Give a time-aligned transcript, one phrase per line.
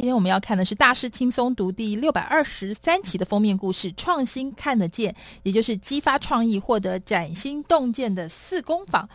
[0.00, 9.08] 今天我们要看的是《大师轻松读》第六百二十三期的封面故事——创新看得见，也就是激发创意、获得崭新洞见的四工坊。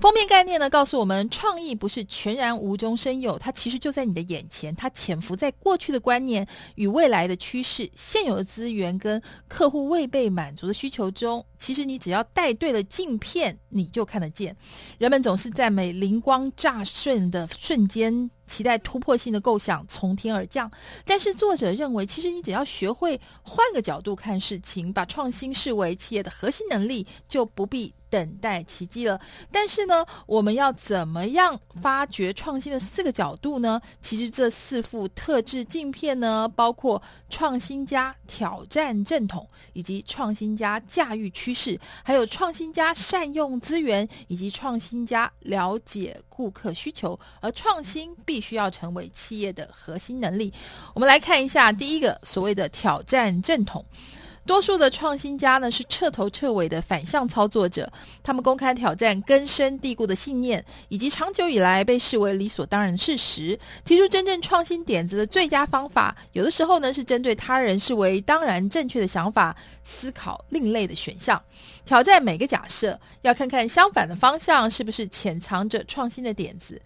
[0.00, 6.44] 封面概念呢，告诉我们创意不是全然无中生有，它其实就在你的眼前，它潜伏在过去的观念
[6.74, 11.46] 与未来的趋势、现有的资源跟客户未被满足的需求中。
[11.56, 14.56] 其实你只要戴对了镜片，你就看得见。
[14.98, 18.28] 人们总是赞美灵光乍现的瞬间。
[18.46, 20.70] 期待突破性的构想从天而降，
[21.04, 29.20] 但是作者认为，其实你只要学会换个角度看事情，把创新视为企业的核心能力，就不必等待奇迹了。
[29.50, 33.80] 但是呢，我们要怎么样发掘创新的四个角度呢？
[34.00, 47.18] 其实这四副特质镜片呢，包括创新家挑战正统，以及创新家驾驭趋势，还有创新家善用资源，以及创新家了解顾客需求。
[47.40, 50.52] 而创新必须要成为企业的核心能力。
[50.94, 53.84] 我们来看一下第一个所谓的挑战正统。
[54.46, 57.90] 多数的创新家呢，是彻头彻尾的反向操作者，
[58.22, 66.14] 他们公开挑战根深蒂固的信念，以及长久以来被视为理所当然的事实，提出真正创新点子的最佳方法。
[66.32, 71.42] 有的时候呢，是针对他人视为当然正确的想法，思考另类的选项，
[71.86, 76.78] 挑战每个假设，要看看相反的方向是不是潜藏着创新的点子。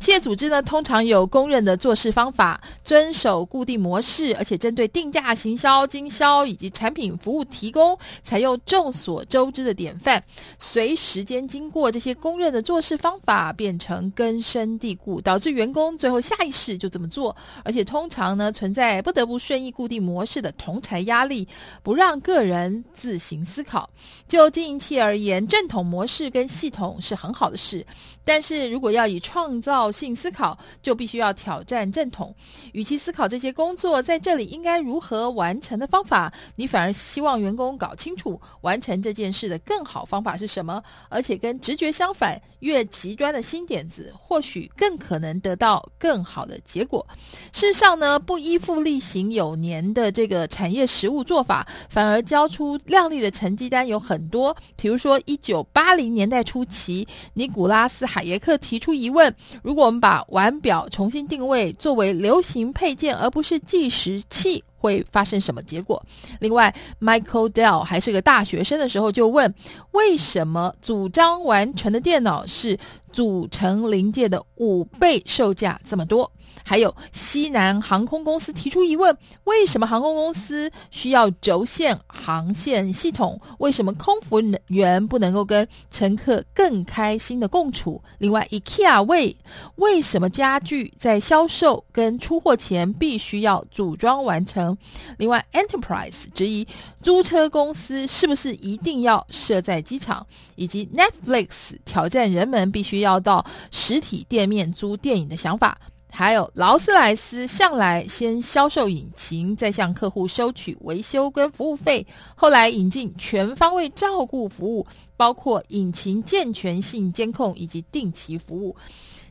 [0.00, 6.95] 企业组织呢，通常有公认的做事方法，遵守固定模式，而且针对定价、行销、经销以及产品。
[6.96, 10.24] 品服务提供采用众所周知的典范，
[10.58, 21.46] 随时间经过，这些公认的做事方法变成根深蒂固，导致员工最后下意识就这么做，而且通常呢，存在不得不顺应固定模式的同侪压力，
[21.82, 23.88] 不让个人自行思考。
[24.26, 27.86] 就经营企业而言，正统模式跟系统是很好的事，
[28.24, 32.34] 但是如果要以创造性思考，就必须要挑战正统。
[32.72, 36.85] 与其思考这些工作在这里应该如何完成的方法，你反而。
[36.86, 47.04] 而希望员工搞清楚完成这件事的更好方法是什么，而且跟直觉相反，越极端的新点子，或许更可能得到更好的结果。
[47.52, 54.56] 事实上呢，不依附例行有年的这个产业实务做法，反而交出亮丽的成绩单有很多。
[54.76, 66.02] 比如说，一九八零年代初期，尼古拉斯海耶克提出疑问：如果我们把腕表重新定位作为流行配件，而不是计时器，会发生什么结果？
[66.40, 69.52] 另外，Michael Dell 还是个大学生的时候就问：
[69.92, 72.78] 为什么组装完成的电脑是
[73.12, 76.30] 组成零件的五倍售价这么多？
[76.64, 83.40] 还有西南航空公司提出疑问：为什么航空公司需要轴线航线系统？
[83.58, 88.02] 为什么空服人员不能够跟乘客更开心的共处？
[88.18, 89.36] 另外，IKEA 为
[89.76, 94.76] 为什么家具在销售跟出货前必须要组装完成？
[95.18, 96.66] 另外，Enterprise 质疑
[97.02, 100.26] 租车公司是不是一定要设在机场？
[100.56, 105.78] 以及 Netflix 挑战人们必须要到实体店面租电影的想法。
[106.18, 112.06] 还有劳斯莱斯向来先销售引擎，再向客户收取维修跟服务费。
[112.34, 118.74] 后来引进全方位照顾服务，包括引擎健全性监控以及定期服务，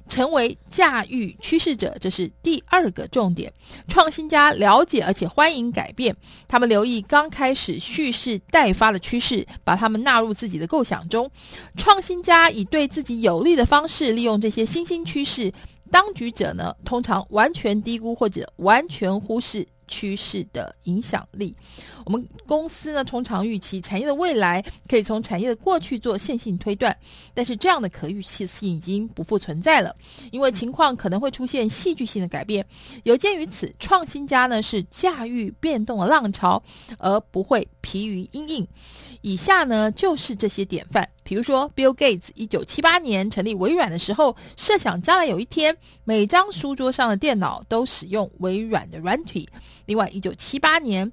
[0.07, 1.97] 成为驾驭趋势者。
[2.00, 3.52] 这是第二个重点。
[3.88, 6.16] 创新家了解而且欢迎改变，
[6.47, 11.31] 他们留意刚开始蓄势待发的趋势，把他们纳入自己的构想中。
[11.75, 15.52] 创新家以对自己有利的方式利用这些新兴趋势。
[15.91, 21.56] 当局者呢，通常完全低估或者完全忽视趋势的影响力。
[22.06, 26.96] 我们公司呢，通常预期产业的未来可以从产业的过去做线性推断，
[27.34, 29.96] 但是这样的可预期性已经不复存在了，
[30.31, 32.66] 因为情况可能会出现戏剧性的改变。
[33.03, 36.62] 有鉴于此，创新家呢是驾驭变动的浪潮，
[37.00, 38.67] 而不会疲于应应。
[39.22, 41.09] 以下呢就是这些典范。
[41.23, 49.50] 比如说，Bill Gates 一九七八年成立微软的时候，设想将来有一天，每张书桌上的电脑都使用微软的软体。
[49.85, 51.11] 另外，一九七八年，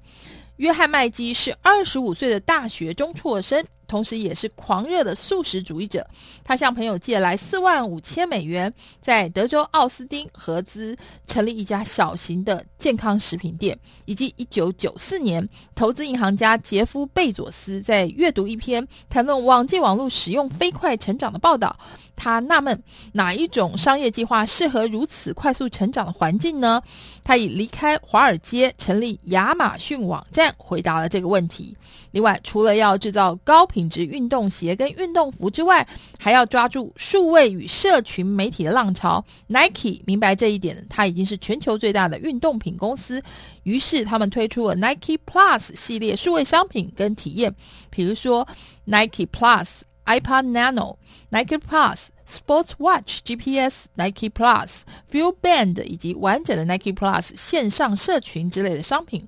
[0.56, 3.66] 约翰麦基是二十五岁的大学中辍生。
[3.92, 6.06] 同时，也是狂热的素食主义者。
[6.42, 8.72] 他向朋友借来四万五千美元，
[9.02, 10.96] 在德州奥斯汀合资
[11.26, 13.78] 成立一家小型的健康食品店。
[14.06, 21.78] 以及一九九四年，投资银行家杰夫·贝佐斯在阅读一篇谈论网际网络使用飞快成长的报道。
[22.14, 22.80] 他纳闷
[23.12, 26.80] 哪一种商业计划适合如此快速成长的环境呢？
[27.24, 31.76] 他以离开华尔街成立亚马逊网站回答了这个问题。
[32.12, 35.84] 另外，除了要制造高频品质运动鞋跟运动服之外，
[36.16, 39.24] 还要抓住数位与社群媒体的浪潮。
[39.48, 43.20] Nike 明白这一点，它已经是全球最大的运动品公司，
[43.64, 47.52] 于是他们推出了 Nike Plus 系列数位商品跟体验，
[47.90, 48.46] 比如说
[48.84, 49.68] Nike Plus
[50.06, 50.94] iPad Nano、
[51.30, 59.26] Nike Plus Sports Watch GPS、Nike Plus Fuel Band 以及完整的 Nike Plus 线上社群之类的商品。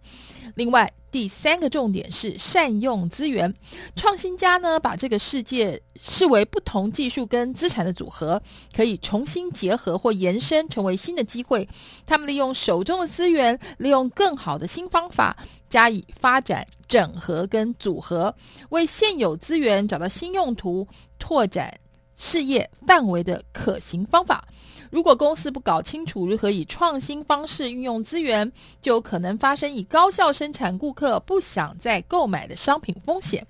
[0.54, 3.54] 另外，第三个重点是善用资源。
[3.94, 8.42] 创新家呢，把这个世界视为不同技术跟资产的组合，
[8.74, 11.68] 可以重新结合或延伸，成为新的机会。
[12.04, 15.36] 他们利用手中的资源，利用更好的新方法
[15.68, 18.34] 加以发展、整合跟组合，
[18.70, 20.84] 为现有资源找到新用途，
[21.20, 21.72] 拓展
[22.16, 24.46] 事业范围的可行方法。
[24.90, 33.44] 如果公司不搞清楚如何以创新方式运用资源，就可能发生以高效生产顾客不想再购买的商品风险。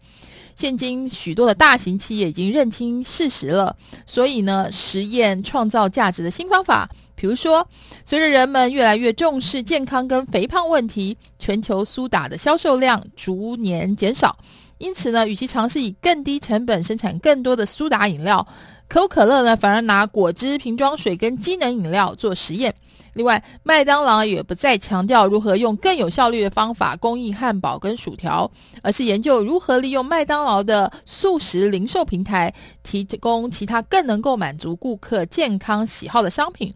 [0.56, 3.76] 现今许多的大型企业已经认清事实了，
[4.06, 7.68] 所以呢，实验创造价值的新方法，比如说，
[8.04, 14.38] 随着人们越来越重视健康跟肥胖问题，全球苏打的销售量逐年减少，
[14.84, 18.46] 因此呢，与其尝试以更低成本生产更多的苏打饮料。
[18.86, 22.74] 可口可乐呢，反而拿果汁、瓶装水跟机能饮料做实验。
[23.14, 28.50] 另外，麦当劳也不再强调如何用更有效率的方法供应汉堡跟薯条，
[28.82, 32.52] 而是研究如何利用麦当劳的素食零售平台，
[32.82, 36.74] 提供其他更能够满足顾客健康喜好的商品。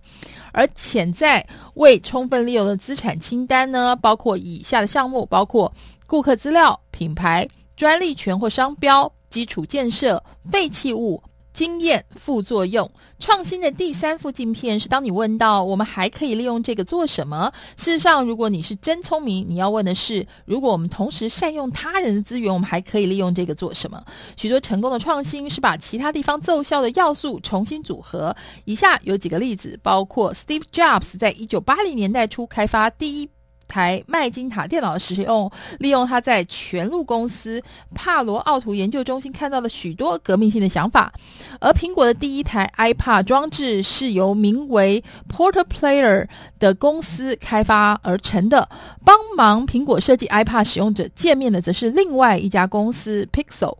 [0.52, 5.70] 而潜在未充分利用的资产清单呢，包括以下的项目：包括
[6.06, 7.46] 顾客资料、品牌、
[7.78, 10.20] 专利权或商标、基础建设、
[10.50, 11.22] 废弃物。
[11.52, 12.88] 经验副作用，
[13.18, 17.52] 创新的第三副镜片是：当你问到我们还可以利用这个做什么？
[17.76, 24.00] 事实上，如果你是真聪明，你要问的是：如果我们同时善用他人的资源，我们还可以利用这个做什么？
[24.36, 28.34] 许多成功的创新是把其他地方奏效的要素重新组合。
[28.64, 33.28] 以下有几个例子，包括 Steve Jobs 在一九八零年代初开发第一。
[33.68, 37.62] 台麦金塔电脑使用，利用他在全路公司
[37.94, 41.12] 帕罗奥图研究中心看到的许多革命性的想法。
[41.60, 46.26] 而苹果的第一台 iPad 装置是由名为 Porter Player
[46.58, 48.68] 的公司开发而成的。
[49.04, 53.76] 帮忙苹果设计 iPad 使用者界面的，则是另外一家公司 Pixel。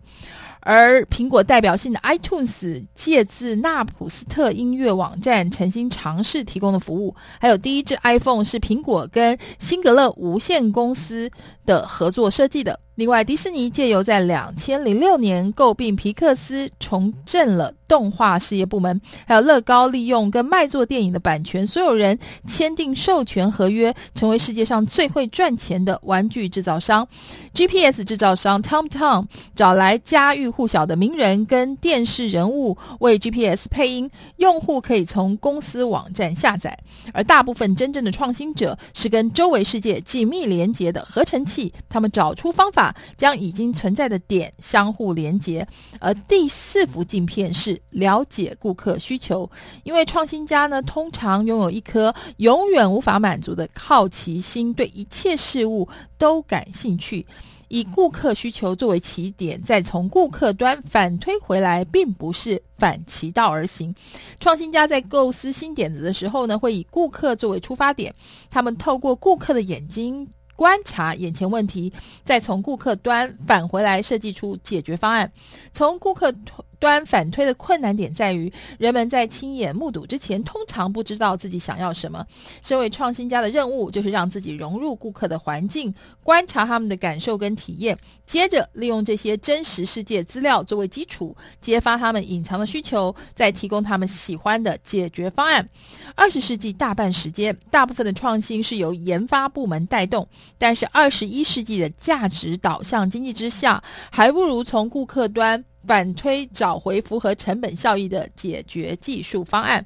[0.61, 11.31] 而苹果代表性的 iTunes 借自纳普斯特音乐网站诚心尝试提供的服务，还有第一支 iPhone 是苹果跟辛格勒无线公司
[11.65, 12.81] 的合作设计的。
[12.99, 27.07] 另外，迪士尼借由在两千零六年购并皮克斯，重振了动画事业部门；还有乐高利用跟卖座电影的版权所有人签订授权合约，成为世界上最会赚钱的玩具制造商。
[27.55, 36.77] GPS 制造商 TomTom 找来家喻户晓的名人跟电视人物为 GPS 配音，用户可以从公司网站下载。
[37.13, 42.88] 而大部分真正的创新者是跟周围世界紧密连接的合成器，他们找出方法。
[43.17, 45.67] 将已经存在的点相互连接，
[46.01, 49.51] 而第四幅镜片是了解顾客需求，
[49.83, 57.27] 因为创新家呢，通常拥有一颗永远无法满足的好奇心，对一切事物都感兴趣，
[57.69, 63.95] 以顾客需求作为起点，再从顾客端反推回来，并不是反其道而行。
[64.41, 68.15] 创新家在构思新点子的时候呢，会以顾客作为出发点，
[68.51, 70.29] 他们透过顾客的眼睛。
[70.59, 71.93] 观察眼前问题，
[72.25, 75.31] 再从顾客端返回来设计出解决方案。
[75.73, 76.35] 从顾客
[76.79, 82.25] 端反推的困难点在于，人们在亲眼目睹之前，通常不知道自己想要什么。
[82.63, 85.93] 身为创新家的任务，就是让自己融入顾客的环境，
[86.23, 95.69] 观察他们的感受跟体验，接着利用这些真实世界资料作为基础，揭发他们隐藏的需求，再提供他们喜欢的解决方案。
[96.15, 105.65] 二十世纪大半时间，大部分的创新是由研发部门带动，但是二十一世纪的价值导向经济之下，还不如从顾客端。
[105.89, 109.85] 反推找回符合成本效益的解决技术方案，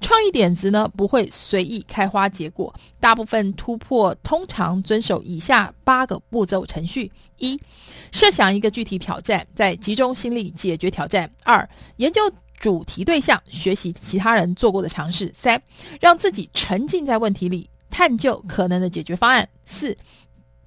[0.00, 7.56] 创意点子呢，不会随意开花结果，大部分突破通常遵守以下八个步骤程序：一、
[8.10, 11.66] 设想一个具体挑战，再集中心力解决挑战；二、
[11.98, 12.20] 研究
[12.58, 15.62] 主题对象，学习其他人做过的尝试；三、
[16.00, 19.96] 让自己沉浸在问题里，探究可能的解决方案；四、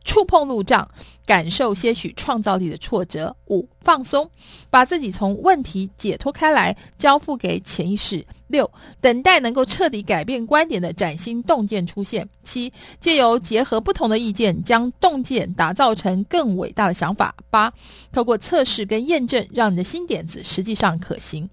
[0.07, 0.89] 触碰路障，
[1.25, 3.35] 感受些许创造力的挫折。
[3.49, 4.27] 五、放松，
[4.69, 8.71] 把自己从问题解脱开来，交付给潜意识，六、
[9.01, 12.71] 等待能够彻底改变观点的崭新洞见出现；七、
[13.01, 17.71] 借由结合不同的意见，将洞见打造成更伟大的想法；八、
[18.11, 21.47] 透过测试跟验证，让你的新点子实际上可行。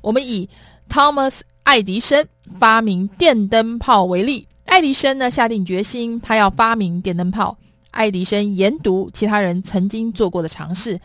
[0.00, 0.48] 我们以
[0.88, 2.26] Thomas 爱迪生
[2.58, 7.58] 发明电灯泡为例，爱迪生呢下定决心，他要发明电灯泡。
[7.90, 11.00] 爱迪生研读其他人曾经做过的尝试。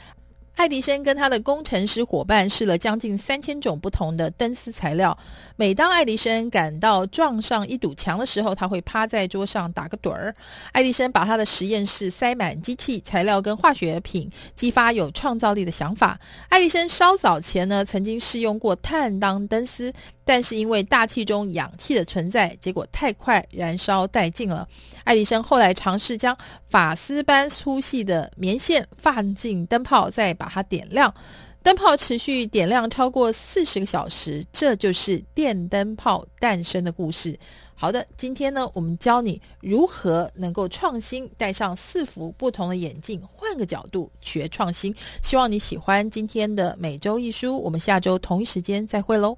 [0.55, 5.17] 爱迪生跟他的工程师伙伴试了将近三千种不同的灯丝材料。
[5.55, 10.35] 每当爱迪生感到撞上一堵墙的时候，他会趴在桌上打个盹儿。
[10.71, 16.19] 爱迪生把他的实验室塞满机器、材料跟化学品，激发有创造力的想法。
[16.49, 19.91] 爱迪生稍早前呢，曾经试用过碳当灯丝。
[20.25, 24.67] 但是因为大气中氧气的存在，结果太快燃烧殆尽了。
[25.03, 26.37] 爱迪生后来尝试将
[26.69, 31.13] 发丝般粗细的棉线放进灯泡，再把它点亮。
[31.61, 37.39] 灯泡持续点亮超过四十个小时，这就是电灯泡诞生的故事。
[37.73, 44.93] 好的，今天呢，我们教你如何能够创新，戴上四副不同的眼镜，换个角度学创新。
[45.21, 49.31] 希望你喜欢今天的每周一书，我们下周同一时间再会喽。